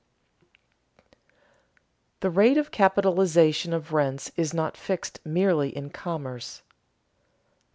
[0.33, 1.13] [Sidenote:
[2.21, 6.73] The rate of capitalization of rents is not fixed merely in commerce] 3.